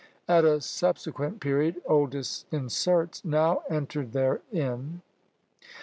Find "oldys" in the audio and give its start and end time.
1.87-2.45